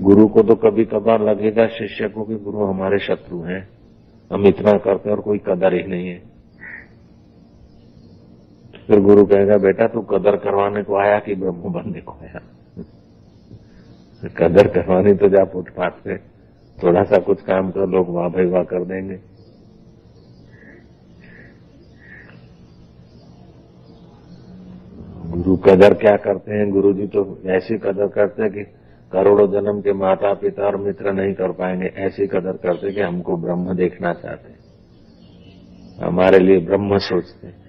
[0.00, 3.68] गुरु को तो कभी कभार लगेगा शिष्य को कि गुरु हमारे शत्रु हैं।
[4.32, 6.22] हम इतना करते और कोई कदर ही नहीं है।
[8.86, 12.40] फिर गुरु कहेगा, बेटा, तू कदर करवाने को आया कि ब्रह्म बनने को आया?
[14.28, 16.18] कदर करवानी तो जा फुटपाथ पे।
[16.82, 19.20] थोड़ा सा कुछ काम कर, लोग वाह भाई वाह कर देंगे।
[25.26, 26.70] गुरु कदर क्या करते हैं?
[26.70, 28.79] गुरु जी तो ऐसी कदर करते हैं कि
[29.12, 33.36] करोड़ों जन्म के माता पिता और मित्र नहीं कर पाएँगे ऐसी कदर करते कि हमको
[33.36, 34.60] ब्रह्म देखना चाहते
[36.04, 37.60] हमारे लिए ब्रह्म सोचते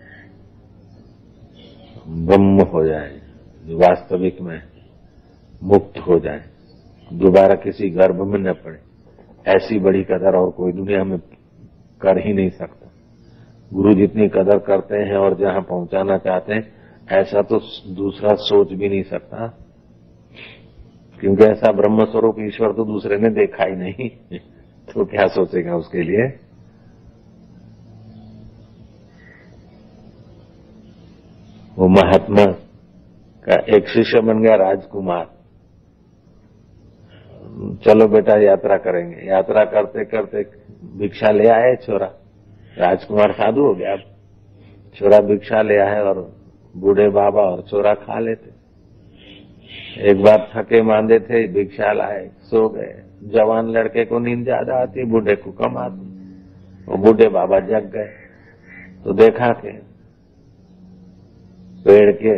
[2.07, 3.21] ब्रह्म हो जाए,
[3.65, 4.61] जो वास्तविक में
[5.63, 6.43] मुक्त हो जाए।
[7.13, 8.79] दोबारा किसी गर्भ में न पड़े।
[9.47, 11.19] ऐसी बड़ी कदर और कोई दुनिया में
[12.01, 12.91] कर ही नहीं सकता।
[13.73, 16.73] गुरु जितनी कदर करते हैं और जहाँ पहुंचाना चाहते हैं,
[17.11, 17.59] ऐसा तो
[17.93, 19.57] दूसरा सोच भी नहीं सकता।
[21.21, 24.09] क्योंकि ऐसा ब्रह्म स्वरूप ईश्वर तो दूसरे ने देखा ही नहीं।
[24.93, 26.27] तो क्या सोचेगा उसके लिए?
[31.77, 32.45] वो महात्मा
[33.47, 35.25] का एक शिष्य बन गया, राजकुमार।
[37.85, 40.43] चलो बेटा, यात्रा करेंगे। यात्रा करते करते
[40.97, 42.07] भिक्षा ले आए छोरा।
[42.77, 43.95] राजकुमार साधु हो गया।
[44.95, 46.33] छोरा भिक्षा ले आए और
[46.77, 48.50] बूढ़े बाबा और छोरा खा लेते।
[49.91, 52.93] एक बार थके मांदे थे, भिक्षा लाए, सो गए।
[53.29, 56.05] जवान लड़के को नींद ज़्यादा आती, बूढ़े को कम आती।
[56.87, 58.09] वो बूढ़े बाबा जग गए।
[59.03, 59.71] तो देखा के
[61.85, 62.35] पेड़ के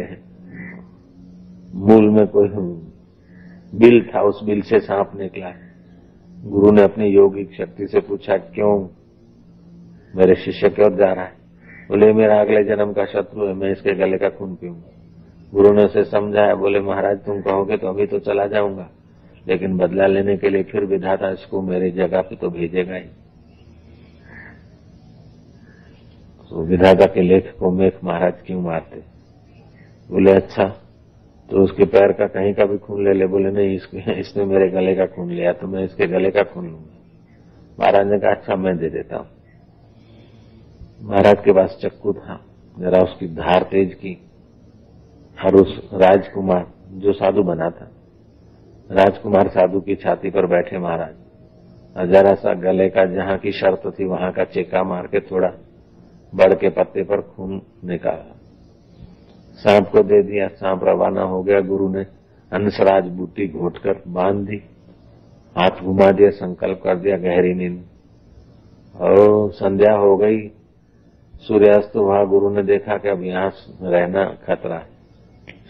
[1.77, 2.47] मूल में कोई
[3.73, 5.53] बिल था, उस बिल से सांप निकला
[6.37, 8.87] गुरु ने अपनी योगिक शक्ति से पूछा, क्यों
[10.13, 11.33] मेरे शिष्य की ओर जा रहा है?
[11.89, 15.02] बोले, मेरा अगले जन्म का शत्रु है, मैं इसके गले का खून पीऊँगा।
[15.53, 18.89] गुरु ने उसे समझाया, बोले, महाराज, तुम कहोगे तो अभी तो चला जाऊँगा,
[19.45, 23.07] लेकिन बदला लेने के लिए फिर विधाता इसको मेरे जगह पे तो भेजेगा ही।
[26.51, 28.99] तो विधाता के लेख को मेख महाराज क्यों मारते?
[30.09, 30.65] बोले अच्छा
[31.49, 34.69] तो उसके पैर का कहीं का भी खून ले ले। बोले, नहीं, इसके, इसने मेरे
[34.71, 36.91] गले का खून लिया तो मैं इसके गले का खून लूँगा।
[37.77, 39.27] महाराज ने कहा अच्छा मैं दे देता हूँ।
[41.01, 42.39] महाराज के पास चक्कू था,
[42.77, 44.17] जरा उसकी धार तेज की
[45.45, 47.91] और उस राजकुमार जो साधु बना था,
[48.91, 54.05] राजकुमार साधु की छाती पर बैठे महाराज। जरा सा गले का जहाँ की शर्त थी,
[54.05, 55.49] वहाँ का चेका मार के थोड़ा
[56.35, 58.35] बड़ के पत्ते पर खून निकाला।
[59.55, 62.01] सांप को दे दिया, सांप रवाना हो गया। गुरु ने
[62.51, 64.63] हंसराज बूटी घोटकर बाँध दी,
[65.57, 67.83] हाथ घुमा दिया, संकल्प कर दिया, गहरी नींद।
[68.95, 70.47] और संध्या हो गई।
[71.35, 74.92] सूर्यास्त हुआ, गुरु ने देखा कि अब यहाँ रहना खतरा है।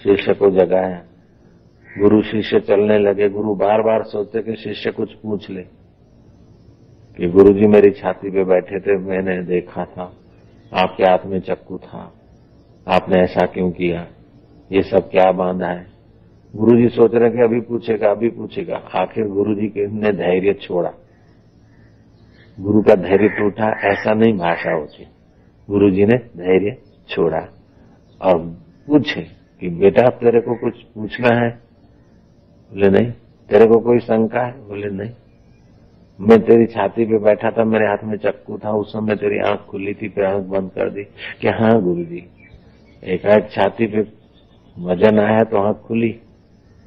[0.04, 1.04] शिष्य को जगाया
[2.00, 5.62] गुरु शिष्य चलने लगे। गुरु बार बार सोचते कि शिष्य कुछ पूछ ले।
[7.18, 10.14] कि गुरु जी मेरी छाती पे बैठे थे, मैंने देखा था।
[10.74, 12.14] आपके हाथ में चक्कू था।
[12.88, 14.08] आपने ऐसा क्यों किया?
[14.72, 15.88] ये सब क्या बांधा है?
[16.56, 20.92] गुरु जी सोच रहे कि अभी पूछेगा अभी पूछेगा। आखिर गुरु जी ने धैर्य छोड़ा।
[22.60, 25.08] गुरु का धैर्य टूटा, ऐसा नहीं भाषा होती।
[25.70, 26.78] गुरु जी ने धैर्य
[27.10, 27.48] छोड़ा
[28.22, 28.40] और
[28.88, 29.33] पूछे।
[29.64, 31.50] कि बेटा तेरे को कुछ पूछना है?
[32.74, 33.12] बोले, नहीं।
[33.50, 34.68] तेरे को कोई शंका है?
[34.68, 35.12] बोले, नहीं।
[36.22, 39.60] मैं तेरी छाती पे बैठा था, मेरे हाथ में चक्कू था, उस समय तेरी आँख
[39.60, 41.04] खुली थी, फिर आँख बंद कर दी।
[41.42, 42.26] कि हाँ गुरु जी
[43.04, 44.00] एकाएक छाती पे
[44.80, 46.20] वज़न आया तो आँख खुली।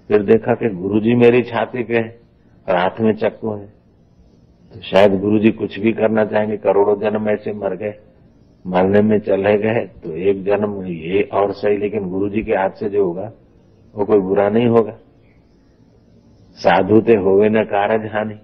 [0.08, 2.20] फिर देखा कि गुरु जी मेरी छाती पे है
[2.68, 3.66] और हाथ में चक्कू है।
[4.74, 7.94] तो शायद गुरु जी कुछ भी करना चाहेंगे, करोड़ों जन्म ऐसे मर गए।
[8.66, 12.70] मरने में चले गए तो एक जन्म ये और सही, लेकिन गुरु जी के हाथ
[12.70, 13.32] से जो होगा,
[13.94, 14.96] वो कोई बुरा नहीं होगा।
[16.58, 18.34] साधु ते होवे न कारज हानि।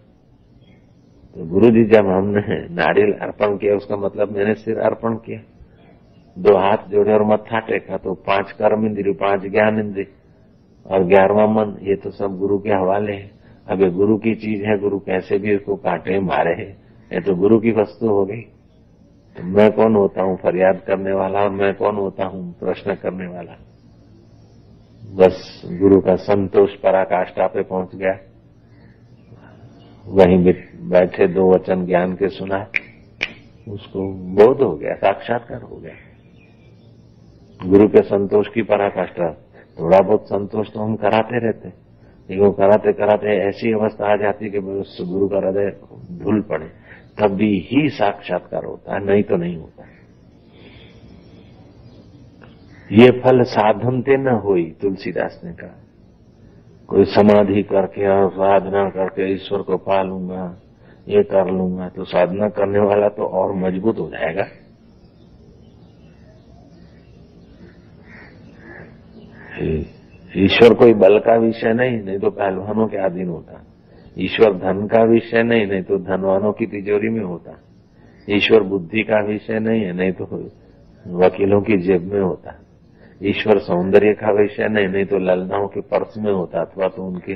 [1.36, 2.40] तो गुरु जी जब हमने
[2.74, 5.40] नारियल अर्पण किया, उसका मतलब मैंने सिर अर्पण किया।
[6.36, 10.06] दो हाथ जोड़े और मत्था टेका तो पाँच कर्म इंद्रिय, पाँच ज्ञान इंद्रिय,
[10.86, 13.30] और ग्यारहवा मन, ये तो सब गुरु के हवाले है।
[13.68, 16.70] अब ये गुरु की चीज़ है, गुरु कैसे भी इसको काटे मारे है,
[17.10, 18.42] ये तो गुरु की वस्तु हो गई।
[19.36, 20.36] मैं कौन होता हूँ?
[20.36, 22.52] फरियाद करने वाला और मैं कौन होता हूँ?
[22.60, 23.56] प्रश्न करने वाला।
[25.02, 28.18] बस गुरु का संतोष पराकाष्ठा पे पहुँच गया।
[30.06, 30.52] वहीं
[30.90, 32.66] बैठे दो वचन ज्ञान के सुना।
[33.68, 35.94] उसको बोध हो गया, साक्षात्कार हो गया।
[37.60, 39.32] गुरु के संतोष की पराकाष्ठा।
[39.78, 44.58] थोड़ा बहुत संतोष तो हम कराते रहते लेकिन कराते कराते ऐसी अवस्था आ जाती कि
[44.58, 45.70] गुरु का हृदय
[46.24, 46.66] भूल पड़े।
[47.18, 49.88] तभी ही साक्षात्कार होता है, नहीं तो नहीं होता
[52.90, 55.78] ये फल साधनते न हुई, तुलसीदास ने कहा।
[56.88, 60.44] कोई समाधि करके और साधना करके ईश्वर को पा लूँगा,
[61.06, 64.46] ये कर लूँगा तो साधना करने वाला तो और मज़बूत हो जाएगा।
[70.32, 73.64] ईश्वर कोई बल का विषय नहीं नहीं तो पहलवानों के अधीन होता।
[74.18, 77.58] ईश्वर धन का विषय नहीं नहीं तो धनवानों की तिजोरी में होता।
[78.30, 80.24] ईश्वर बुद्धि का विषय नहीं है, नहीं तो
[81.18, 82.58] वकीलों की जेब में होता।
[83.22, 87.34] ईश्वर सौंदर्य का विषय नहीं नहीं तो ललनाओं के पर्स में होता, अथवा तो उनकी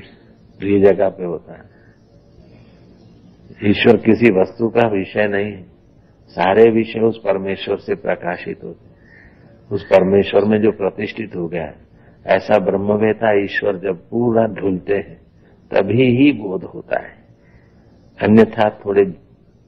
[0.60, 1.74] प्रिय जगह पे होता। है
[3.64, 5.62] ईश्वर किसी वस्तु का विषय नहीं है।
[6.28, 11.74] सारे विषय उस परमेश्वर से प्रकाशित होते। उस परमेश्वर में जो प्रतिष्ठित हो गया है,
[12.26, 15.25] ऐसा ब्रह्मवेता ईश्वर जब पूरा ढूलते हैं
[15.70, 17.14] तभी ही बोध होता है।
[18.18, 19.04] अन्यथा थोड़े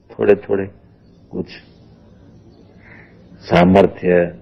[0.09, 0.65] थोड़े थोड़े
[1.31, 1.45] कुछ
[3.39, 4.39] सामर्थ्य,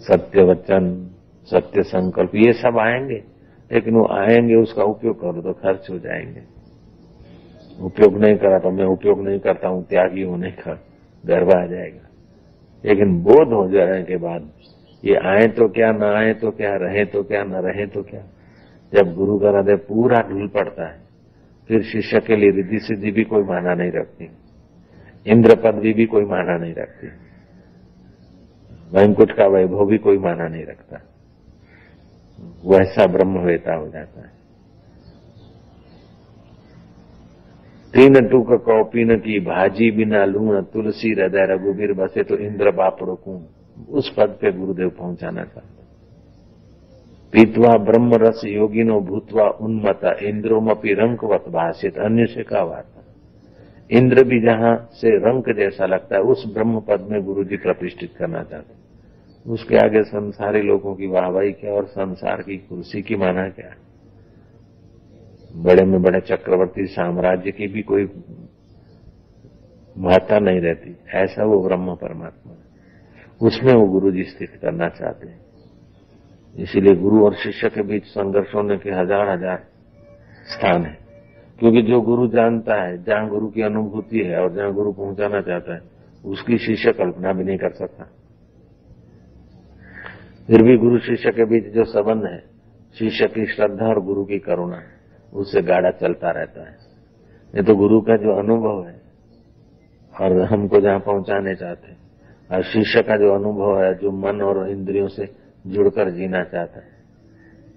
[0.00, 1.10] सत्य वचन,
[1.48, 3.22] सत्य संकल्प, ये सब आएँगे,
[3.72, 6.42] लेकिन वो आएँगे, उसका उपयोग करो तो खर्च हो जाएँगे।
[7.80, 10.78] उपयोग नहीं करा तो मैं उपयोग नहीं करता हूँ, त्यागी होने का
[11.26, 12.08] गर्व आ जाएगा।
[12.84, 14.50] लेकिन बोध हो जाने के बाद,
[15.04, 18.22] ये आए तो क्या, ना आए तो क्या, रहे तो क्या, न रहे तो क्या?
[18.92, 20.98] जब गुरु का हृदय पूरा ढूल पड़ता है,
[21.70, 24.28] फिर शिष्य के लिए रिद्धि सिद्धि भी कोई माना नहीं रखती
[25.26, 27.06] इंद्र पदवी भी कोई माना नहीं रखती,
[28.92, 31.00] वैंकुट का वैभव भी कोई माना नहीं रखता।
[32.66, 34.34] वैसा ब्रह्मवेता हो जाता है।
[37.94, 43.40] तीन टूक कौपीन की, भाजी बिना लूण, तुलसी, हृदय रघुबीर बसे तो इंद्र बाप रोकू।
[43.90, 45.75] उस पद पे गुरुदेव पहुंचाना चाहते
[47.36, 53.04] पीतवा ब्रह्म रस योगिनो भूतवा उन्मता इंद्रोमपी रंकवत भाषित अन्य से का वार्ता।
[53.90, 58.12] इंद्र भी जहाँ से रंक जैसा लगता है, उस ब्रह्म पद में गुरु जी प्रतिष्ठित
[58.18, 58.86] करना चाहते
[59.46, 63.74] उसके आगे संसारी लोगों की वाहवाही क्या और संसार की कुर्सी की माना क्या?
[65.56, 68.04] बड़े में बड़े चक्रवर्ती साम्राज्य की भी कोई
[69.98, 72.52] महत्ता नहीं रहती। ऐसा वो ब्रह्म परमात्मा
[73.46, 75.45] उसमें वो गुरु जी स्थित करना चाहते हैं।
[76.56, 79.58] इसीलिए गुरु और शिष्य के बीच संघर्ष होने के हज़ार हज़ार
[80.46, 80.98] स्थान है।
[81.58, 85.74] क्योंकि जो गुरु जानता है, जहाँ गुरु की अनुभूति है और जहाँ गुरु पहुंचाना चाहता
[85.74, 85.80] है,
[86.24, 88.04] उसकी शिष्य कल्पना भी नहीं कर सकता।
[90.48, 92.38] फिर भी गुरु शिष्य के बीच जो संबंध है,
[92.96, 94.82] शिष्य की श्रद्धा और गुरु की करुणा,
[95.32, 96.76] उससे गाढ़ा चलता रहता है।
[97.54, 99.00] ये तो गुरु का जो अनुभव है,
[100.14, 101.98] और हमको जहाँ पहुँचाने चाहते हैं,
[102.50, 105.24] और शिष्य का जो अनुभव है, जो मन और इंद्रियों से
[105.66, 106.96] जुड़कर जीना चाहता है।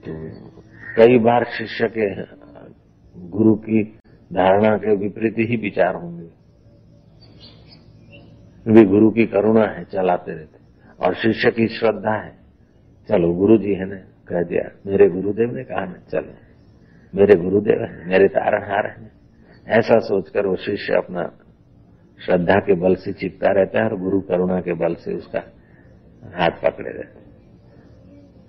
[0.07, 0.30] तो
[0.97, 2.21] कई बार शिष्य के
[3.30, 3.83] गुरु की
[4.33, 6.39] धारणा के विपरीत ही विचार होंगे।
[8.68, 10.59] भी गुरु की करुणा है, चलाते रहते
[11.06, 12.31] और शिष्य की श्रद्धा है।
[13.09, 13.95] चलो गुरु जी है ना,
[14.27, 16.33] कह दिया, मेरे गुरुदेव ने कहा ना, चलो।
[17.15, 19.12] मेरे गुरुदेव है, मेरे तारणहार है।
[19.68, 21.24] ऐसा सोचकर वो शिष्य अपना
[22.25, 25.39] श्रद्धा के बल से चिपका रहता है और गुरु करुणा के बल से उसका
[26.33, 27.19] हाथ पकड़े रहते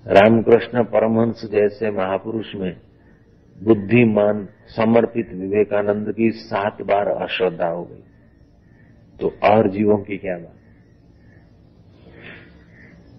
[0.06, 2.76] रामकृष्ण परमहंस जैसे महापुरुष में
[3.62, 8.02] बुद्धिमान, समर्पित विवेकानंद की सात बार अश्रद्धा हो गई।
[9.20, 10.54] तो और जीवों की क्या बात?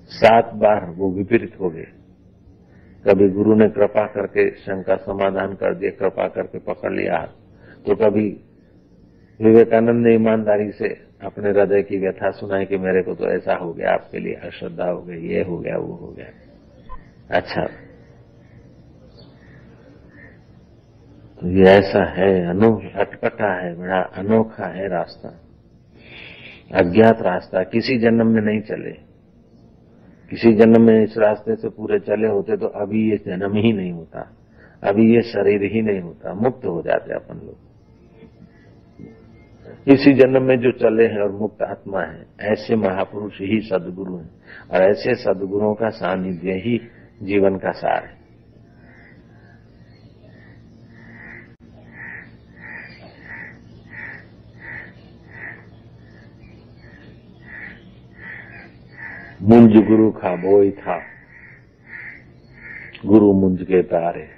[0.07, 1.85] सात बार वो विपरीत हो गए।
[3.07, 7.25] कभी गुरु ने कृपा करके शंका समाधान कर दिया, कृपा करके पकड़ लिया।
[7.85, 8.39] तो कभी
[9.41, 10.87] विवेकानंद ने ईमानदारी से
[11.23, 14.89] अपने हृदय की व्यथा सुनाई कि मेरे को तो ऐसा हो गया, आपके लिए अश्रद्धा
[14.89, 16.25] हो गई, ये हो गया, वो हो गया।
[17.31, 17.61] अच्छा।
[21.43, 25.29] ये ऐसा है अनो अटपटा है, बड़ा अनोखा है रास्ता।
[26.79, 28.91] अज्ञात रास्ता, किसी जन्म में नहीं चले।
[30.29, 33.91] किसी जन्म में इस रास्ते से पूरे चले होते तो अभी ये जन्म ही नहीं
[33.91, 34.37] होता।
[34.83, 37.57] अभी ये शरीर ही नहीं होता, मुक्त हो जाते अपन लोग।
[39.87, 44.29] इसी जन्म में जो चले हैं और मुक्त आत्मा है, ऐसे महापुरुष ही सदगुरु हैं।
[44.71, 46.81] और ऐसे सदगुरुओं का सानिध्य ही
[47.21, 48.21] जीवन का सार है।
[59.41, 61.01] मुंज गुरु खा बोई था।
[63.05, 64.29] गुरु मुंज के तारे।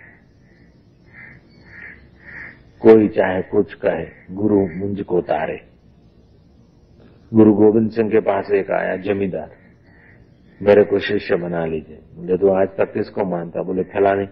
[2.79, 5.67] कोई चाहे कुछ कहे, गुरु मुंज को तारे।
[7.33, 9.62] गुरु गोविंद सिंह के पास एक आया जमींदार।
[10.61, 13.63] मेरे को शिष्य बना लीजिए। बोले तो आज तक किसको मानता?
[13.63, 14.25] बोले, फलानी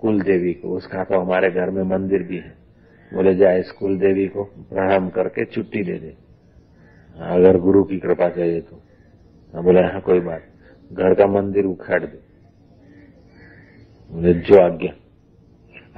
[0.00, 2.56] कुल देवी को। उसका तो हमारे घर में मंदिर भी है।
[3.12, 6.14] बोले जाए इस कुल देवी को प्रणाम करके छुट्टी दे दे।
[7.16, 8.82] अगर गुरु की कृपा चाहिए तो।
[9.54, 10.42] हाँ बोले हाँ कोई बात
[10.92, 12.18] घर का मंदिर उखाड़ दे।
[14.10, 14.92] बोले, जो आज्ञा।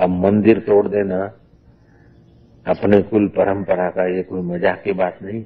[0.04, 1.20] अब मंदिर तोड़ देना
[2.66, 5.44] अपने कुल परंपरा का ये कोई मज़ाक की बात नहीं।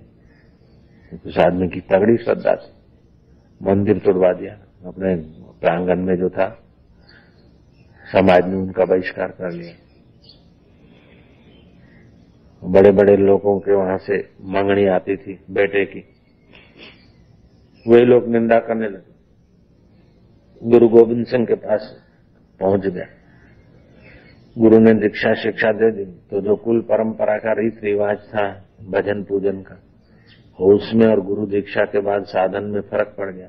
[1.26, 2.72] उस आदमी की तगड़ी श्रद्धा थी।
[3.64, 4.54] मंदिर तोड़वा दिया।
[4.86, 5.14] अपने
[5.60, 6.46] प्रांगण में जो था,
[8.12, 9.74] समाज ने उनका बहिष्कार कर लिया।
[12.62, 16.04] बड़े बड़े लोगों के वहाँ से मंगनी आती थी बेटे की।
[17.86, 19.12] वे लोग निंदा करने लगे।
[20.62, 22.04] गुरु गोविंद सिंह के पास
[22.60, 23.06] पहुँच गया
[24.56, 29.22] गुरु ने दीक्षा शिक्षा दे दी। तो जो कुल परंपरा का रीत रिवाज था भजन
[29.22, 29.74] पूजन का
[30.58, 33.48] उसमें और गुरु दीक्षा के बाद साधन में फ़र्क पड़ गया।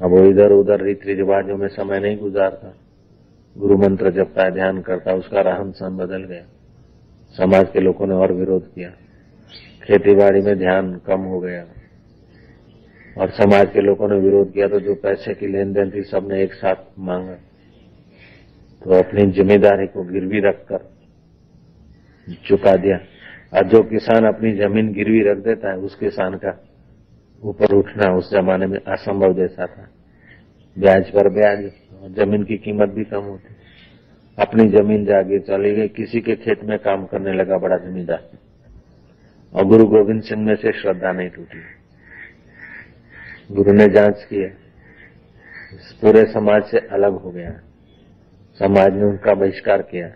[0.00, 2.74] अब वो इधर उधर रीति रिवाजों में समय नहीं गुजारता।
[3.58, 6.44] गुरु मंत्र जपता है ध्यान करता, उसका रहन सहन बदल गया।
[7.36, 8.90] समाज के लोगों ने और विरोध किया।
[9.82, 11.66] खेती बाड़ी में ध्यान कम हो गया।
[13.18, 16.42] और समाज के लोगों ने विरोध किया तो जो पैसे की लेन देन थी, सबने
[16.42, 17.34] एक साथ मांगा।
[18.82, 20.90] तो अपनी ज़िम्मेदारी को गिरवी रखकर
[22.46, 22.98] चुका दिया।
[23.54, 26.64] और जो किसान अपनी ज़मीन गिरवी रख देता है, उस किसान का
[27.44, 29.88] ऊपर उठना उस जमाने में असंभव जैसा था।
[30.78, 31.70] ब्याज पर ब्याज
[32.16, 33.54] ज़मीन की कीमत भी कम होती।
[34.38, 38.30] अपनी ज़मीन जागे चली गई, किसी के खेत में काम करने लगा बड़ा जमींदार।
[39.54, 41.58] और गुरु गोविंद सिंह में से श्रद्धा नहीं टूटी।
[43.54, 44.48] गुरु ने जाँच की है
[46.00, 47.50] पूरे समाज से अलग हो गया।
[48.58, 50.08] समाज ने उनका बहिष्कार किया।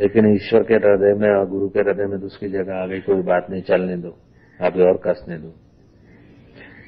[0.00, 3.00] लेकिन ईश्वर के हृदय में और गुरु के हृदय में तो उसकी जगह आ गई,
[3.00, 4.18] कोई बात नहीं, चलने दो
[4.60, 5.54] अभी और कसने दो।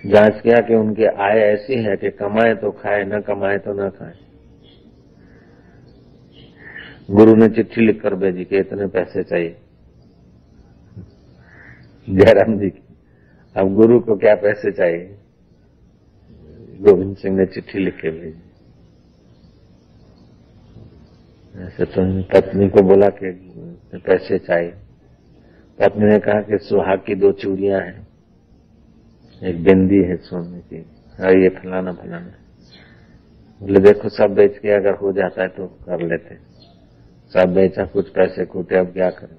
[0.07, 3.91] जाँच किया कि उनकी आय ऐसी है कि कमाए तो खाए, न कमाए तो न
[3.91, 4.13] खाए।
[7.11, 9.57] गुरु ने चिट्ठी लिखकर भेजी कि इतने पैसे चाहिए।
[12.11, 12.83] जयराम जी की,
[13.57, 15.19] अब गुरु को क्या पैसे चाहिए?
[16.81, 18.48] गोविंद सिंह ने चिट्ठी लिख के भेजी।
[21.57, 23.31] ऐसे तो पत्नी को बोला कि
[23.95, 24.73] पैसे चाहिए।
[25.79, 28.09] पत्नी ने कहा कि सुहाग की दो चूड़ियाँ हैं।
[29.43, 30.81] एक बिंदी है सोने की।
[31.25, 32.33] और ये फलाना फलाना
[33.63, 36.35] बोले, देखो, सब बेच के अगर हो जाता है तो कर लेते।
[37.33, 39.37] सब बेचा, कुछ पैसे कूटे, अब क्या करें?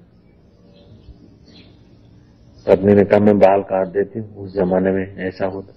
[2.66, 5.72] पत्नी ने कहा, मैं बाल काट देती हूँ। उस जमाने में ऐसा होता।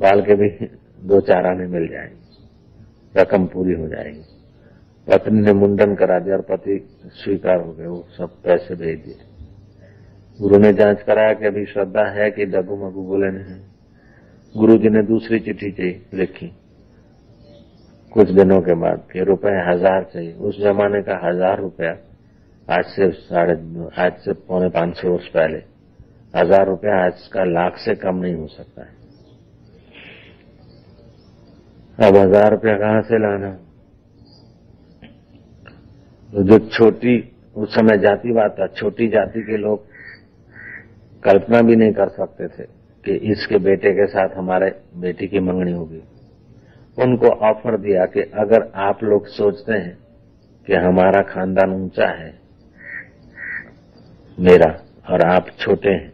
[0.00, 0.66] बाल के भी
[1.04, 2.26] दो चार आने मिल जाएँगे।
[3.20, 4.35] रकम पूरी हो जाएगी।
[5.06, 6.78] पत्नी ने मुंडन करा दिया और पति
[7.14, 9.18] स्वीकार हो गए, वो सब पैसे भेज दिए।
[10.38, 13.60] गुरु ने जाँच कराया कि अभी श्रद्धा है कि डगू मगू बोले नहीं।
[14.54, 16.46] गुरु जी ने दूसरी चिट्ठी चाहिए लिखी।
[18.12, 21.90] कुछ दिनों के बाद फिर रुपए हज़ार चाहिए। उस जमाने का हज़ार रुपया
[22.68, 23.54] आज से साढ़े,
[23.98, 25.58] आज से पौने पाँच सौ वर्ष पहले।
[26.34, 28.94] हज़ार रुपया आज का लाख से कम नहीं हो सकता है।
[31.98, 33.56] अब हज़ार रुपया कहाँ से लाना?
[36.36, 37.12] तो जो छोटी,
[37.56, 39.84] उस समय जातिवाद था, छोटी जाति के लोग
[41.22, 42.64] कल्पना भी नहीं कर सकते थे
[43.04, 46.02] कि इसके बेटे के साथ हमारे बेटी की मंगनी होगी।
[46.98, 49.96] उनको ऑफ़र दिया कि अगर आप लोग सोचते हैं
[50.66, 52.32] कि हमारा खानदान ऊँचा है,
[54.38, 54.70] मेरा
[55.10, 56.12] और आप छोटे हैं,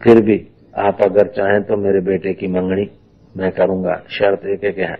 [0.00, 0.40] फिर भी
[0.74, 2.90] आप अगर चाहें तो मेरे बेटे की मंगनी
[3.34, 4.94] मैं करूँगा। शर्त एक है कि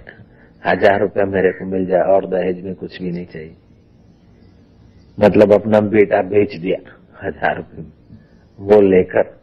[0.62, 3.56] हज़ार रुपया मेरे को मिल जाए और दहेज में कुछ भी नहीं चाहिए।
[5.18, 6.78] मतलब अपना बेटा बेच दिया
[7.22, 7.84] हज़ार रुपये
[8.58, 9.36] वो लेकर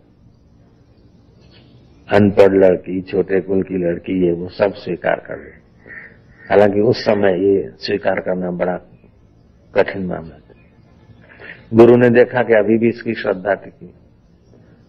[2.10, 5.64] अनपढ़ लड़की, छोटे कुल की लड़की, ये वो सब स्वीकार कर रहे
[6.46, 8.76] हालाँकि उस समय ये स्वीकार करना बड़ा
[9.74, 10.54] कठिन मामला था।
[11.74, 13.94] गुरु ने देखा कि अभी भी इसकी श्रद्धा टिकी।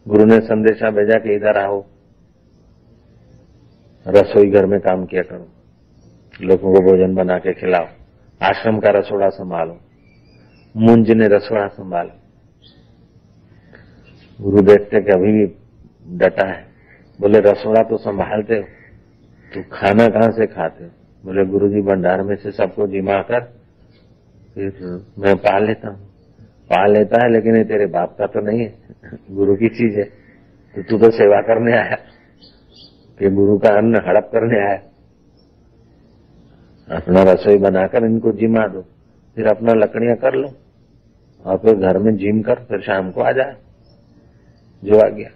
[0.07, 1.81] गुरु ने संदेशा भेजा कि इधर आओ,
[4.07, 5.47] रसोई घर में काम किया करो,
[6.41, 7.87] लोगों को भोजन बना के खिलाओ,
[8.41, 9.81] आश्रम का रसोड़ा संभालो।
[10.77, 12.11] मुंज ने रसोड़ा संभाल।
[14.41, 15.55] गुरु देखते कि अभी भी
[16.17, 16.67] डटा है।
[17.21, 18.63] बोले, रसोड़ा तो संभालते हो।
[19.55, 20.91] तो खाना कहाँ से खाते हो?
[21.25, 23.41] बोले गुरु जी भंडार में से सबको जिमा कर,
[24.55, 24.73] फिर
[25.19, 26.07] मैं पा लेता हूँ।
[26.43, 28.75] पा लेता है, लेकिन ये तेरे बाप का तो नहीं है।
[29.31, 30.05] गुरु की चीज़ है।
[30.77, 31.97] तो तू तो सेवा करने आया।
[33.19, 34.79] कि गुरु का अन्न हड़प करने आया।
[36.97, 38.83] अपना रसोई बनाकर इनको जिमा दो।
[39.37, 40.66] फिर अपना लकड़ियाँ कर लो।
[41.47, 43.57] और फिर घर में जिम कर, फिर शाम को आ जाए
[44.85, 45.29] जो आ गया।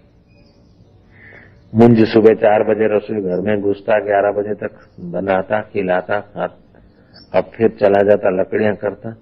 [1.75, 7.45] मुंज सुबह चार बजे रसोई घर में घुसता, ग्यारह बजे तक बनाता, खिलाता, खाता। अब
[7.45, 9.17] फिर चला जाता, लकड़ियाँ करता।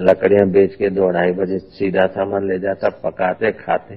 [0.00, 3.94] लकड़ियाँ बेच के दो ढाई बजे सीधा सामान ले जाता, पकाते, खाते।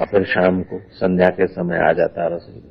[0.00, 2.62] और फिर शाम को संध्या के समय आ जाता रसोई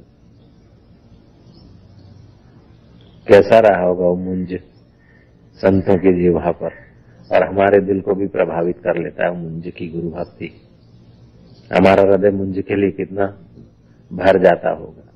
[3.28, 4.60] कैसा रहा होगा वो मुंज
[5.58, 6.91] संतों की जीवा पर?
[7.32, 10.52] और हमारे दिल को भी प्रभावित कर लेता है मुंज की गुरु भक्ति
[11.72, 13.26] हमारा हृदय मुंज के लिए कितना
[14.12, 15.08] भर जाता होगा।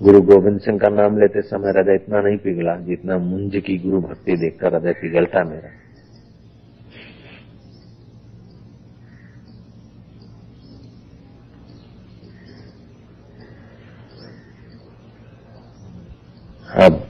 [0.00, 4.00] गुरु गोविंद सिंह का नाम लेते समय हृदय इतना नहीं पिघला जितना मुंज की गुरु
[4.00, 5.70] भक्ति देखकर हृदय पिघलता मेरा।
[16.76, 17.00] अब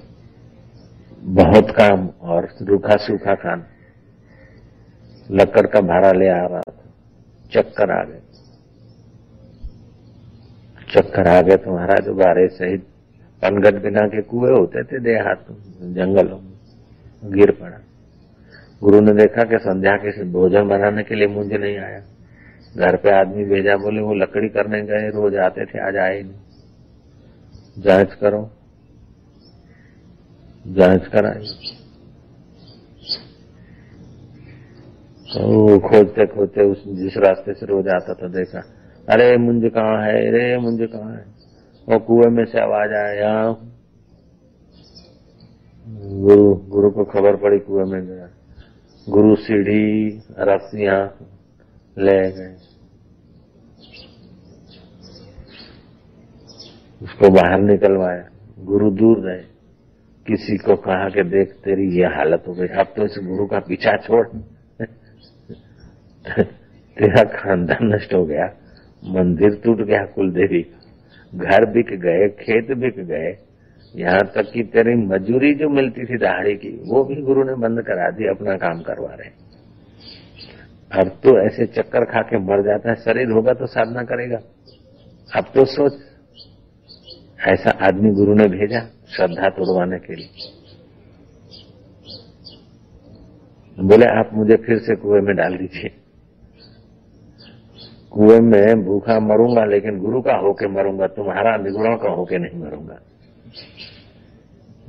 [1.29, 3.63] बहुत काम और रूखा सूखा काम।
[5.31, 6.85] लकड़ का भाड़ा ले आ रहा था।
[7.53, 8.21] चक्कर आ गए।
[10.91, 12.83] चक्कर आ गए तो महाराज बारे सहित
[13.43, 15.47] पनगट बिना के कुएँ होते थे देहात
[15.83, 16.53] जंगलों में।
[17.25, 17.79] गिर पड़ा।
[18.81, 22.01] गुरु ने देखा कि संध्या के भोजन बनाने के लिए मुझे नहीं आया।
[22.77, 26.35] घर पे आदमी भेजा, बोले, वो लकड़ी करने गए, रोज आते थे, आज आए नहीं।
[27.79, 28.51] जाँच करो
[30.69, 31.75] जाँच कराई।
[35.35, 38.59] तो खोजते खोजते उस जिस रास्ते से रोज आता था देखा,
[39.09, 40.29] अरे, मुंज कहाँ है?
[40.29, 41.25] अरे, मुंज कहाँ है?
[41.89, 43.75] वो कुएँ में से आवाज़ आया, यहाँ
[46.11, 48.29] गुरु गुरु को खबर पड़ी कुएँ में गया।
[49.09, 51.17] गुरु सीढ़ी, रस्सियाँ
[51.99, 52.57] ले गए।
[57.03, 59.58] उसको बाहर निकलवाया। गुरु दूर रहे।
[60.29, 63.59] किसी को कहा कि देख, तेरी ये हालत हो गई, अब तो इस गुरु का
[63.59, 64.27] पीछा छोड़।
[66.97, 68.47] तेरा खानदान नष्ट हो गया,
[69.09, 70.63] मंदिर टूट गया कुल देवी
[71.33, 73.37] घर बिक गए, खेत बिक गए,
[73.95, 77.83] यहाँ तक कि तेरी मजूरी जो मिलती थी दहाड़ी की, वो भी गुरु ने बंद
[77.83, 79.31] करा दी, अपना काम करवा रहे
[80.93, 84.37] अब तो ऐसे चक्कर खा के मर जाता है, शरीर होगा तो साधना करेगा।
[85.39, 85.99] अब तो सोच,
[87.49, 88.81] ऐसा आदमी गुरु ने भेजा।
[89.17, 90.29] श्रद्धा तोड़वाने के लिए।
[93.81, 95.90] बोले, आप मुझे फिर से कुएँ में डाल दीजिए।
[98.11, 102.99] कुएँ में भूखा मरूँगा, लेकिन गुरु का होके मरूँगा, तुम्हारा निगुणों का होके नहीं मरूँगा।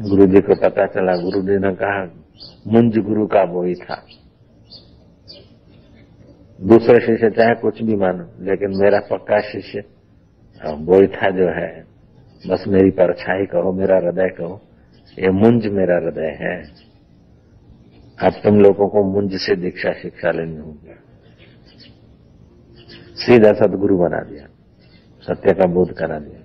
[0.02, 2.12] गुरु जी को पता चला गुरु जी ने कहा,
[2.68, 4.06] मुंज गुरु का वो ही था।
[6.62, 9.80] दूसरे शिष्य, चाहे कुछ भी मानो, लेकिन मेरा पक्का शिष्य,
[11.02, 11.89] ही था जो है।
[12.48, 14.62] बस मेरी परछाई कहो, मेरा हृदय कहो।
[15.20, 16.64] ये मुंज मेरा हृदय है।
[18.24, 20.94] अब तुम लोगों को मुंज से दीक्षा शिक्षा लेनी होगी।
[23.16, 24.48] सीधा सदगुरु बना दिया।
[25.22, 26.40] सत्य का बोध करा दिया।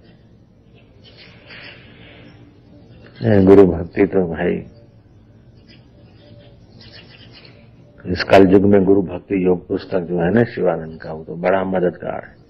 [3.45, 4.65] गुरु भक्ति तो भाई।
[8.07, 11.37] इस कल युग में गुरु भक्ति योग पुस्तक जो है ना शिवानंद का, वो तो
[11.37, 12.44] बड़ा मददगार है।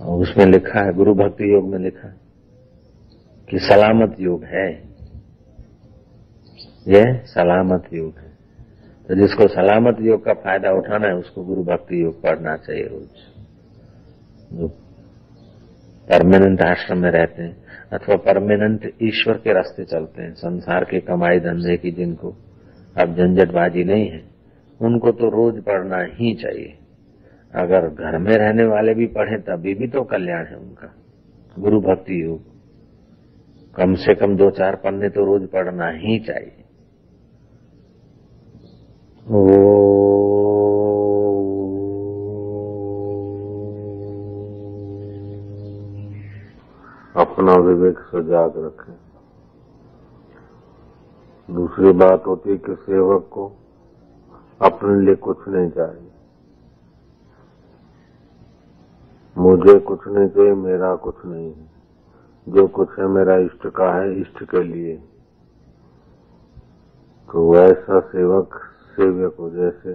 [0.00, 2.16] और उसमें लिखा है, गुरु भक्ति योग में लिखा है
[3.50, 4.90] कि सलामत योग है।
[6.88, 8.30] यह सलामत योग है।
[9.08, 13.08] तो जिसको सलामत योग का फ़ायदा उठाना है, उसको गुरु भक्ति योग पढ़ना चाहिए रोज।
[14.52, 14.68] जो
[16.08, 17.56] परमानेंट आश्रम में रहते हैं,
[17.92, 22.28] अथवा परमानेंट ईश्वर के रास्ते चलते हैं, संसार के कमाई धंधे की जिनको
[22.98, 24.22] अब झंझटबाजी नहीं है,
[24.82, 26.76] उनको तो रोज पढ़ना ही चाहिए।
[27.54, 30.94] अगर घर में रहने वाले भी पढ़े, तभी भी तो कल्याण है उनका।
[31.58, 32.40] गुरु भक्ति योग।
[33.76, 36.64] कम से कम दो चार पन्ने तो रोज पढ़ना ही चाहिए।
[39.30, 39.70] ओ।
[47.16, 48.94] अपना विवेक सजाग रखें।
[51.54, 53.52] दूसरी बात होती है कि सेवक को
[54.62, 56.09] अपने लिए कुछ नहीं चाहिए।
[59.36, 61.68] मुझे कुछ नहीं चाहिए मेरा कुछ नहीं है।
[62.46, 64.96] जो कुछ है मेरा इष्ट का है, इष्ट के लिए।
[67.28, 68.54] तो वैसा सेवक
[68.96, 69.94] सेवक हो जैसे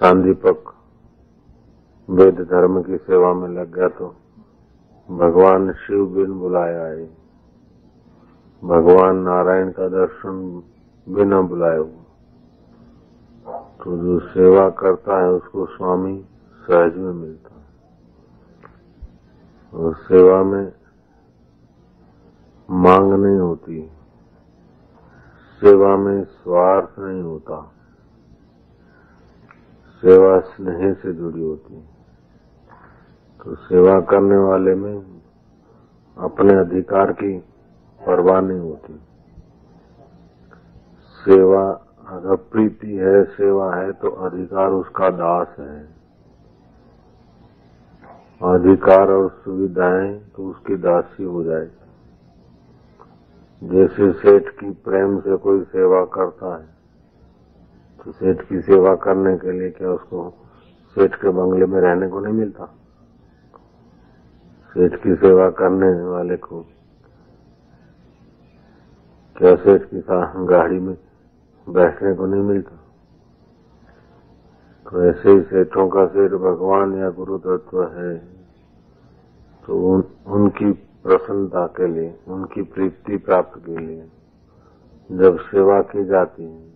[0.00, 0.72] सांदीपक
[2.08, 4.14] वेद धर्म की सेवा में लग गया तो
[5.08, 7.06] भगवान शिव बिन बुलाया है
[8.62, 10.62] भगवान नारायण का दर्शन
[11.06, 12.02] बिना बुलाए हुआ
[13.80, 16.16] तो जो सेवा करता है, उसको स्वामी
[16.64, 17.53] सहज में मिलता।
[19.74, 20.72] और सेवा में
[22.70, 23.90] मांग नहीं होती।
[25.60, 27.72] सेवा में स्वार्थ नहीं होता।
[30.00, 31.84] सेवा स्नेह से जुड़ी होती।
[33.44, 35.20] तो सेवा करने वाले में
[36.18, 37.38] अपने अधिकार की
[38.06, 39.00] परवाह नहीं होती।
[41.24, 46.03] सेवा, अगर प्रीति है, सेवा है तो अधिकार उसका दास है।
[48.42, 51.70] अधिकार और सुविधाएँ तो उसकी दासी हो जाए
[53.62, 56.66] जैसे सेठ की प्रेम से कोई सेवा करता है
[58.04, 60.30] तो सेठ की सेवा करने के लिए क्या उसको
[60.96, 62.64] सेठ के बंगले में रहने को नहीं मिलता?
[64.74, 66.60] सेठ की सेवा करने वाले को
[69.36, 70.00] क्या सेठ की
[70.46, 70.96] गाड़ी में
[71.68, 72.73] बैठने को नहीं मिलता?
[74.90, 78.16] तो ऐसे ही सेठों का सेठ भगवान या गुरु तत्व है
[79.66, 84.08] तो उन, उनकी प्रसन्नता के लिए उनकी प्रीति प्राप्त के लिए
[85.12, 86.74] जब सेवा की जाती है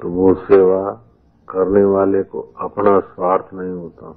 [0.00, 1.02] तो वो सेवा
[1.48, 4.12] करने वाले को अपना स्वार्थ नहीं होता।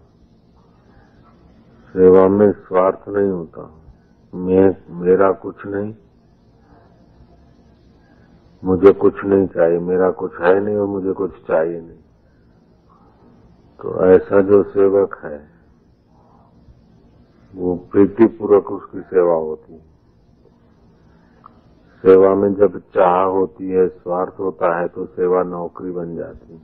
[1.93, 3.81] सेवा में स्वार्थ नहीं होता।
[4.35, 5.95] मैं मेरा कुछ नहीं।
[8.63, 12.08] मुझे कुछ नहीं चाहिए। मेरा कुछ है नहीं और मुझे कुछ चाहिए नहीं।
[13.79, 15.37] तो ऐसा जो सेवक है,
[17.53, 19.87] वो प्रीतिपूर्वक उसकी सेवा होती है।
[22.03, 26.59] सेवा में जब चाह होती है, स्वार्थ होता है तो सेवा नौकरी बन जाती है।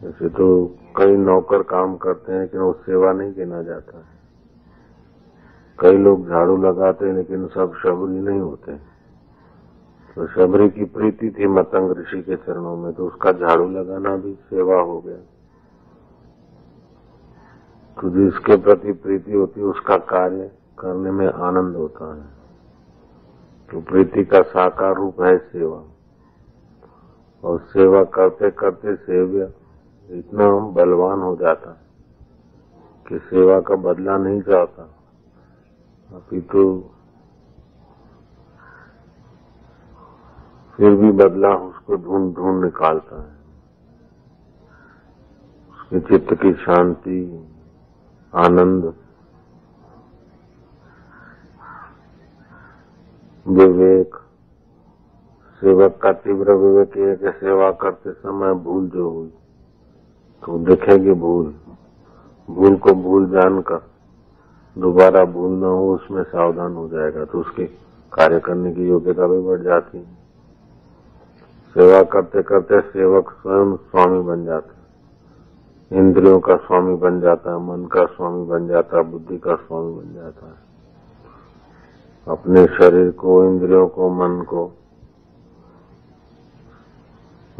[0.00, 0.48] जैसे तो
[0.96, 4.04] कई नौकर काम करते हैं, लेकिन वो सेवा नहीं गिना जाता है।
[5.78, 8.76] कई लोग झाड़ू लगाते हैं, लेकिन सब शबरी नहीं होते
[10.16, 14.32] तो शबरी की प्रीति थी मतंग ऋषि के चरणों में तो उसका झाड़ू लगाना भी
[14.50, 15.16] सेवा हो गया।
[18.00, 22.22] तो जिसके प्रति प्रीति होती है, उसका कार्य करने में आनंद होता है।
[23.70, 25.84] तो प्रीति का साकार रूप है सेवा।
[27.44, 29.54] और सेवा करते करते सेव्य
[30.10, 31.70] इतना बलवान हो जाता
[33.08, 34.82] कि सेवा का बदला नहीं चाहता।
[36.12, 36.90] अभी तो
[40.76, 43.36] फिर भी बदला उसको ढूंढ ढूंढ निकालता है।
[45.70, 47.48] उसके चित्त की शांति
[48.36, 48.92] आनंद।
[53.46, 54.16] विवेक,
[55.62, 59.28] सेवक का तीव्र विवेक है कि सेवा करते समय भूल जो हुई
[60.42, 61.54] तो दिखेगी भूल।
[62.48, 63.80] भूल को भूल जानकर
[64.76, 67.64] दोबारा भूल न हो, उसमें सावधान हो जाएगा तो उसके
[68.12, 70.04] कार्य करने की योग्यता भी बढ़ जाती है।
[71.76, 74.74] सेवा करते करते सेवक स्वयं स्वामी बन जाते
[75.90, 79.94] इंद्रियों का स्वामी बन जाता है, मन का स्वामी बन जाता है, बुद्धि का स्वामी
[79.94, 80.54] बन जाता है।
[82.28, 84.72] अपने शरीर को, इंद्रियों को, मन को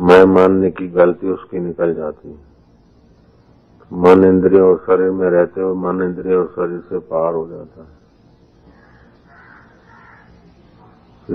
[0.01, 2.39] मैं मानने की गलती उसकी निकल जाती है।
[3.93, 7.81] मन इंद्रिय और शरीर में रहते हुए मन इंद्रिय और शरीर से पार हो जाता
[7.81, 7.97] है।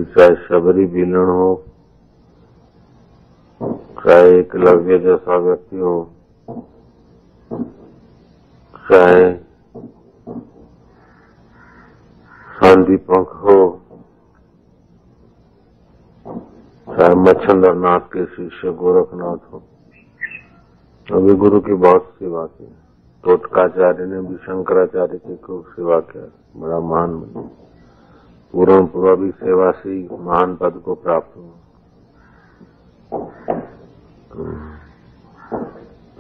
[0.04, 1.64] चाहे शबरी भीलन हो,
[4.04, 6.12] चाहे एकलव्य जैसा व्यक्ति हो
[7.52, 9.32] चाहे
[12.84, 13.56] दीपक हो
[16.88, 19.58] चाहे मच्छंद्र नाथ के शिष्य गोरखनाथ हो।
[21.08, 22.68] अभी गुरु की बहुत सेवा की।
[23.24, 26.26] टोटकाचार्य ने भी शंकराचार्य की खूब सेवा किया
[26.58, 27.42] बड़ा महान बने।
[28.54, 28.86] पूर्ण
[29.16, 31.56] भी सेवा से महान पद को प्राप्त हुआ।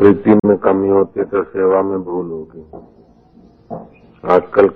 [0.02, 2.62] प्रीति में कमी होती तो सेवा में भूल होगी।
[4.24, 4.68] आजकल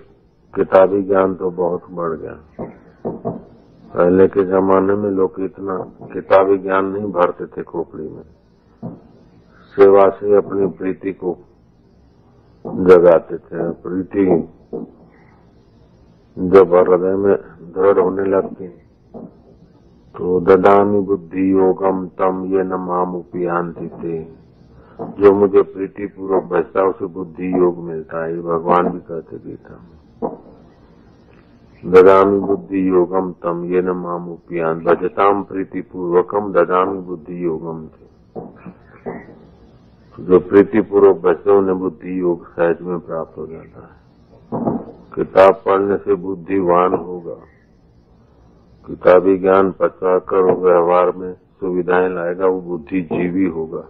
[0.54, 2.36] किताबी ज्ञान तो बहुत बढ़ गया।
[3.96, 5.78] पहले के जमाने में लोग इतना
[6.14, 8.24] किताबी ज्ञान नहीं भरते थे खोपड़ी में।
[9.78, 11.36] सेवा से अपनी प्रीति को
[12.86, 14.30] जगाते थे। प्रीति
[16.38, 17.36] जब हृदय में
[17.74, 18.68] दृढ़ होने लगती
[20.16, 24.45] तो ददामी बुद्धि योगम तम ये न माम उपयांति थे
[25.02, 29.96] जो मुझे प्रीति पूर्वक बचता उसे बुद्धि योग मिलता है भगवान भी कहते गीता में
[31.92, 38.06] ददामी बुद्धि योगम तम, ये न माम उपियान, भजताम प्रीति पूर्वकम ददामी बुद्धि योगम थे।
[40.20, 44.06] जो प्रीति पूर्वक बचते उन्हें बुद्धि योग सहज में प्राप्त हो जाता है।
[45.16, 47.38] किताब पढ़ने से बुद्धिवान होगा।
[48.88, 53.84] किताबी ज्ञान पचा कर व्यवहार में सुविधाएँ लाएगा, वो बुद्धिजीवी होगा।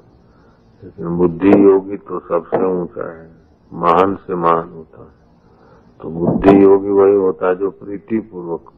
[0.83, 3.31] लेकिन बुद्धि योगी तो सबसे ऊँचा है,
[3.73, 5.13] महान से महान होता है।
[6.01, 8.71] तो बुद्धि योगी वही होता है जो प्रीति पूर्वक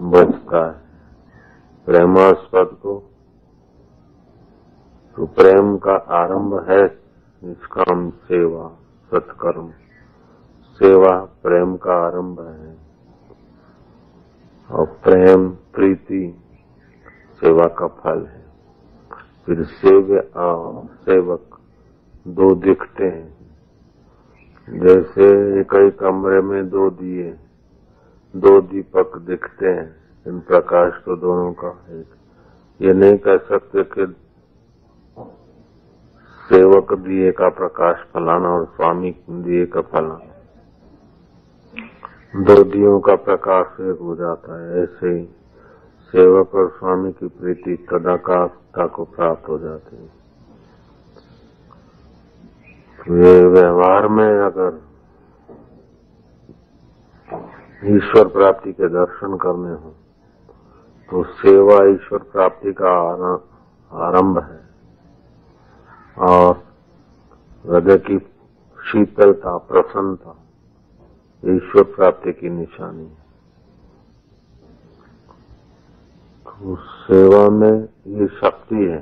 [0.00, 0.88] बचता है।
[1.86, 3.10] प्रेमास्पद को
[5.16, 7.00] तो प्रेम का आरंभ है
[7.44, 8.68] निष्काम सेवा,
[9.10, 9.70] सत्कर्म।
[10.78, 12.76] सेवा प्रेम का आरंभ है।
[14.70, 16.40] और प्रेम, प्रीति
[17.40, 18.37] सेवा का फल है।
[19.48, 20.20] फिर सेव्य
[21.04, 21.58] सेवक
[22.28, 23.38] दो दिखते हैं।
[24.68, 25.28] जैसे
[25.64, 27.30] कई कमरे में दो दिए,
[28.34, 29.88] दो दीपक दिखते हैं।
[30.26, 34.06] इन प्रकाश तो दोनों का एक ये नहीं कह सकते कि
[36.48, 40.20] सेवक दिए का प्रकाश फलाना और स्वामी दिए का फलाना।
[42.36, 45.28] दो दियों का प्रकाश एक हो जाता है, ऐसे ही।
[46.12, 50.16] सेवक और स्वामी की प्रीति तदाकाशता को प्राप्त हो जाती है।
[53.18, 54.80] ये व्यवहार में अगर
[57.86, 59.94] ईश्वर प्राप्ति के दर्शन करने हो
[61.08, 62.90] तो सेवा ईश्वर प्राप्ति का
[63.90, 64.60] आरंभ है।
[66.18, 66.50] और
[67.64, 68.18] हृदय की
[68.78, 70.32] शीतलता, प्रसन्नता
[71.42, 73.27] ईश्वर प्राप्ति की निशानी है।
[76.60, 78.98] तो सेवा में ये शक्ति है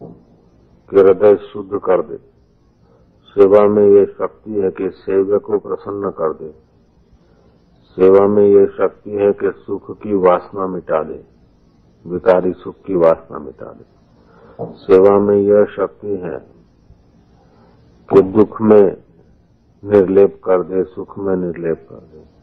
[0.00, 2.16] कि हृदय शुद्ध कर दे।
[3.36, 6.50] सेवा में ये शक्ति है कि सेवक को प्रसन्न कर दे।
[7.96, 11.22] सेवा में ये शक्ति है कि सुख की वासना मिटा दे,
[12.04, 13.84] विकारी सुख की वासना मिटा दे।
[14.78, 16.38] सेवा में यह शक्ति है
[18.08, 18.96] कि दुख में
[19.82, 22.33] निर्लेप कर दे, सुख में निर्लेप कर दे।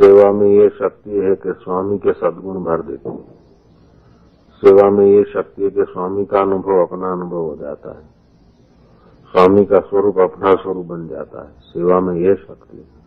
[0.00, 3.40] सेवा में ये शक्ति है कि स्वामी के सदगुण भर देती है।
[4.62, 8.04] सेवा में ये शक्ति है कि स्वामी का अनुभव अपना अनुभव हो जाता है।
[9.32, 13.00] स्वामी का स्वरूप अपना स्वरूप बन जाता है। सेवा में यह शक्ति है।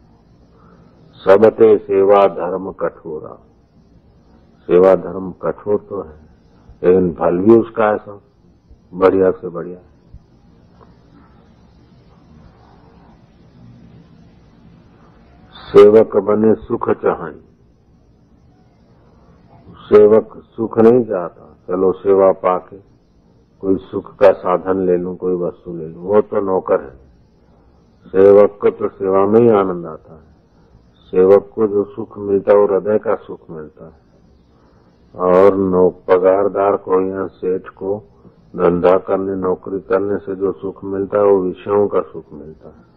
[1.19, 3.33] सबते सेवा धर्म कठोरा।
[4.67, 6.19] सेवा धर्म कठोर तो है,
[6.83, 8.21] लेकिन फल भी उसका है सब।
[8.93, 9.77] बढ़िया से बढ़िया।
[15.73, 17.39] सेवक बने सुख चाहें।
[19.75, 22.77] सेवक सुख नहीं चाहता, चलो सेवा पाके,
[23.61, 27.03] कोई सुख का साधन ले लूँ, कोई वस्तु ले लूँ, वो तो नौकर है।
[28.05, 30.33] सेवक को तो सेवा में ही आनंद आता है।
[31.11, 34.03] सेवक को जो सुख मिलता है, वो हृदय का सुख मिलता है।
[35.15, 38.03] और नौ, पगारदार को या सेठ को
[38.55, 42.92] धंधा करने, नौकरी करने से जो सुख मिलता है, वो विषयों का सुख मिलता है।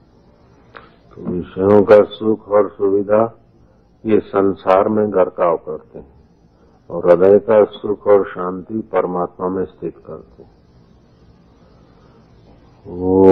[1.17, 3.23] तो विषयों का सुख और सुविधा
[4.05, 6.15] ये संसार में गरकाव करते हैं
[6.91, 10.51] और हृदय का सुख और शांति परमात्मा में स्थित करते हैं।
[12.87, 13.25] वो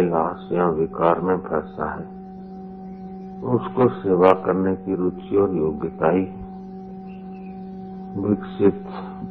[0.00, 2.20] विलास या विकार में फंसा है।
[3.40, 6.24] उसको सेवा करने की रुचि और योग्यता ही
[8.28, 8.86] विकसित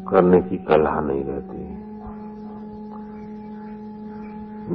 [0.10, 1.80] करने की कला नहीं रहती है।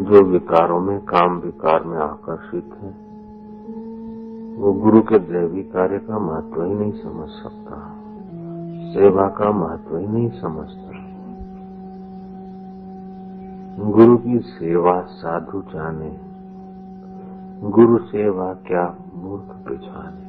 [0.04, 3.04] जो विकारों में, काम विकार में आकर्षित है,
[4.58, 7.96] वो गुरु के दैवी कार्य का महत्व ही नहीं समझ सकता।
[8.92, 10.83] सेवा का महत्व ही नहीं समझता।
[13.78, 16.20] गुरु की सेवा साधु जाने,
[17.70, 20.24] गुरु सेवा क्या मूर्ख पिछाने।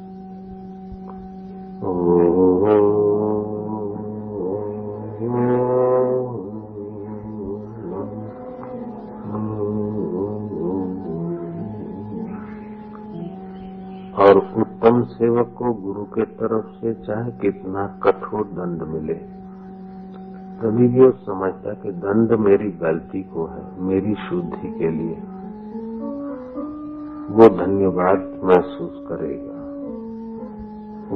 [14.23, 19.44] और उत्तम सेवक को गुरु के तरफ़ से चाहे कितना कठोर दंड मिले।
[20.65, 25.15] तभी भी वो समझता कि दंड मेरी गलती को है, मेरी शुद्धि के लिए।
[27.29, 29.55] वो धन्यवाद महसूस करेगा।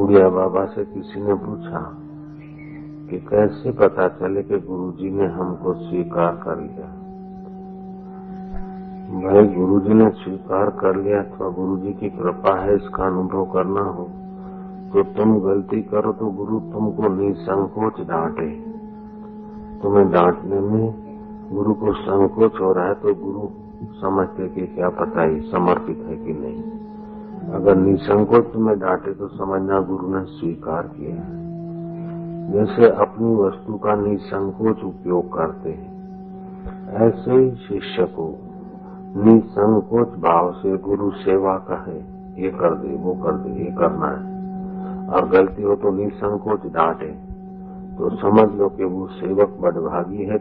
[0.01, 1.97] उड़िया बाबा से किसी ने पूछा
[3.09, 6.87] कि कैसे पता चले कि गुरुजी ने हमको स्वीकार कर लिया?
[9.21, 14.09] भाई, गुरुजी ने स्वीकार कर लिया, अथवा गुरुजी की कृपा है इसका अनुभव करना हो।
[14.93, 18.68] तो तुम गलती करो तो गुरु तुमको निसंकोच डांटे।
[19.83, 20.93] तुम्हें डांटने में
[21.51, 23.47] गुरु को संकोच हो रहा है तो गुरु
[24.01, 26.63] समझते कि क्या पता ही समर्पित है कि नहीं।
[27.51, 31.49] अगर निसंकोच तुम्हें डांटे तो समझना गुरु ने स्वीकार किया है।
[32.51, 35.99] जैसे अपनी वस्तु का निसंकोच उपयोग करते हैं।
[36.89, 38.39] ऐसे ही शिष्य को
[39.23, 41.97] निसंकोच भाव से गुरु सेवा कहे,
[42.43, 44.39] ये कर दे, वो कर दे, ये करना है।
[45.07, 47.28] और गलती हो तो निसंकोच डांटे।
[47.99, 50.37] तो समझ लो कि वो सेवक बड़भागी है।